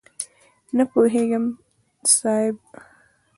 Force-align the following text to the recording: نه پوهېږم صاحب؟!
نه 0.75 0.83
پوهېږم 0.91 1.45
صاحب؟! 2.15 2.57